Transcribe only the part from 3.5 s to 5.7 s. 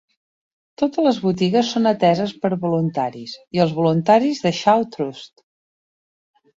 i els voluntaris de Shaw Trust.